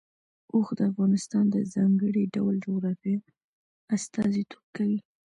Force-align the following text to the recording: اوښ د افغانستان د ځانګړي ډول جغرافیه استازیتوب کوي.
اوښ 0.53 0.67
د 0.77 0.79
افغانستان 0.91 1.45
د 1.51 1.55
ځانګړي 1.73 2.23
ډول 2.35 2.55
جغرافیه 2.65 3.17
استازیتوب 3.95 4.63
کوي. 4.75 4.99